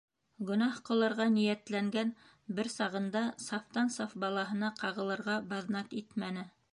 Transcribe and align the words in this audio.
Гонаһ 0.51 0.77
ҡылырға 0.87 1.27
ниәтләнгән 1.33 2.13
бер 2.59 2.71
сағында 2.77 3.21
сафтан-саф 3.49 4.17
балаһына 4.25 4.71
ҡағылырға 4.81 5.37
баҙнат 5.53 5.95
итмәне. 6.03 6.49